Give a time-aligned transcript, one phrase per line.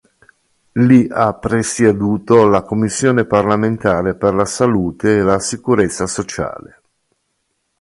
[0.81, 6.81] Lì ha presieduto la commissione parlamentare per la salute e la sicurezza sociale.